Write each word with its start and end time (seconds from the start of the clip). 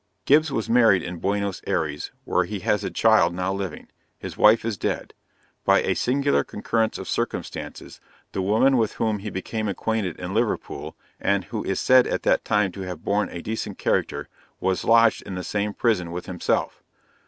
Gibbs 0.25 0.51
was 0.51 0.67
married 0.67 1.03
in 1.03 1.19
Buenos 1.19 1.61
Ayres, 1.67 2.09
where 2.23 2.45
he 2.45 2.61
has 2.61 2.83
a 2.83 2.89
child 2.89 3.35
now 3.35 3.53
living. 3.53 3.87
His 4.17 4.35
wife 4.35 4.65
is 4.65 4.75
dead. 4.75 5.13
By 5.63 5.83
a 5.83 5.93
singular 5.93 6.43
concurrence 6.43 6.97
of 6.97 7.07
circumstances, 7.07 8.01
the 8.31 8.41
woman 8.41 8.77
with 8.77 8.93
whom 8.93 9.19
he 9.19 9.29
became 9.29 9.67
acquainted 9.67 10.19
in 10.19 10.33
Liverpool, 10.33 10.95
and 11.19 11.43
who 11.43 11.63
is 11.63 11.79
said 11.79 12.07
at 12.07 12.23
that 12.23 12.43
time 12.43 12.71
to 12.71 12.81
have 12.81 13.03
borne 13.05 13.29
a 13.29 13.43
decent 13.43 13.77
character, 13.77 14.27
was 14.59 14.83
lodged 14.85 15.21
in 15.21 15.35
the 15.35 15.43
same 15.43 15.71
prison 15.71 16.09
with 16.11 16.25
himself. 16.25 16.81